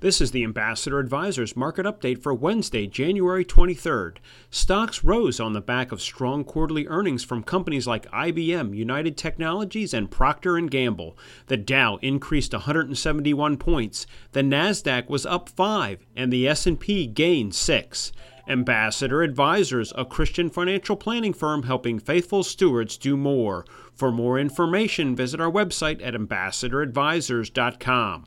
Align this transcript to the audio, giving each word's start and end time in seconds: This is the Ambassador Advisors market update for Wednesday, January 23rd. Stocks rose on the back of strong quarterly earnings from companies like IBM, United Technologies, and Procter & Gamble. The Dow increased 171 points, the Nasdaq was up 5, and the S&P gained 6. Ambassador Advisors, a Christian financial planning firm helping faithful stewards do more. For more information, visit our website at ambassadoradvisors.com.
This 0.00 0.20
is 0.20 0.30
the 0.30 0.44
Ambassador 0.44 0.98
Advisors 0.98 1.56
market 1.56 1.86
update 1.86 2.22
for 2.22 2.34
Wednesday, 2.34 2.86
January 2.86 3.46
23rd. 3.46 4.18
Stocks 4.50 5.02
rose 5.02 5.40
on 5.40 5.54
the 5.54 5.62
back 5.62 5.90
of 5.90 6.02
strong 6.02 6.44
quarterly 6.44 6.86
earnings 6.86 7.24
from 7.24 7.42
companies 7.42 7.86
like 7.86 8.04
IBM, 8.10 8.76
United 8.76 9.16
Technologies, 9.16 9.94
and 9.94 10.10
Procter 10.10 10.60
& 10.60 10.68
Gamble. 10.68 11.16
The 11.46 11.56
Dow 11.56 11.96
increased 12.02 12.52
171 12.52 13.56
points, 13.56 14.06
the 14.32 14.42
Nasdaq 14.42 15.08
was 15.08 15.24
up 15.24 15.48
5, 15.48 16.04
and 16.14 16.30
the 16.30 16.46
S&P 16.46 17.06
gained 17.06 17.54
6. 17.54 18.12
Ambassador 18.46 19.22
Advisors, 19.22 19.94
a 19.96 20.04
Christian 20.04 20.50
financial 20.50 20.96
planning 20.96 21.32
firm 21.32 21.62
helping 21.62 21.98
faithful 21.98 22.42
stewards 22.42 22.98
do 22.98 23.16
more. 23.16 23.64
For 23.94 24.12
more 24.12 24.38
information, 24.38 25.16
visit 25.16 25.40
our 25.40 25.50
website 25.50 26.04
at 26.04 26.12
ambassadoradvisors.com. 26.12 28.26